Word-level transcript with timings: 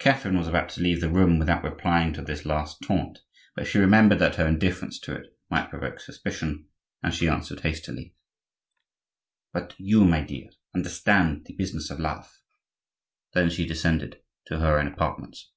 Catherine 0.00 0.36
was 0.36 0.48
about 0.48 0.70
to 0.70 0.80
leave 0.80 1.00
the 1.00 1.08
room 1.08 1.38
without 1.38 1.62
replying 1.62 2.12
to 2.14 2.22
this 2.22 2.44
last 2.44 2.82
taunt; 2.82 3.20
but 3.54 3.64
she 3.64 3.78
remembered 3.78 4.18
that 4.18 4.34
her 4.34 4.44
indifference 4.48 4.98
to 4.98 5.14
it 5.14 5.38
might 5.50 5.70
provoke 5.70 6.00
suspicion, 6.00 6.66
and 7.00 7.14
she 7.14 7.28
answered 7.28 7.60
hastily:— 7.60 8.12
"But 9.52 9.76
you, 9.78 10.04
my 10.04 10.22
dear, 10.24 10.48
understand 10.74 11.44
the 11.44 11.54
business 11.54 11.90
of 11.92 12.00
love." 12.00 12.40
Then 13.34 13.50
she 13.50 13.64
descended 13.64 14.20
to 14.46 14.58
her 14.58 14.80
own 14.80 14.88
apartments. 14.88 15.52